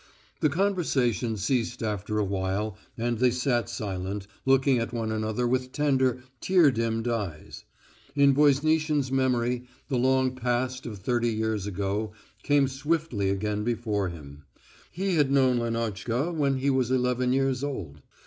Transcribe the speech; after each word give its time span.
The 0.39 0.49
conversation 0.49 1.37
ceased 1.37 1.83
after 1.83 2.17
a 2.17 2.23
while, 2.25 2.75
and 2.97 3.19
they 3.19 3.29
sat 3.29 3.69
silent, 3.69 4.25
looking 4.47 4.79
at 4.79 4.91
one 4.91 5.11
another 5.11 5.47
with 5.47 5.71
tender, 5.71 6.23
tear 6.39 6.71
dimmed 6.71 7.07
eyes. 7.07 7.65
In 8.15 8.33
Voznitsin's 8.33 9.11
memory 9.11 9.67
the 9.89 9.99
long 9.99 10.35
past 10.35 10.87
of 10.87 10.97
thirty 10.97 11.29
years 11.31 11.67
ago 11.67 12.13
came 12.41 12.67
swiftly 12.67 13.29
again 13.29 13.63
before 13.63 14.09
him. 14.09 14.45
He 14.89 15.17
had 15.17 15.29
known 15.29 15.59
Lenotchka 15.59 16.33
when 16.33 16.57
he 16.57 16.71
was 16.71 16.89
eleven 16.89 17.31
years 17.31 17.63
old. 17.63 18.01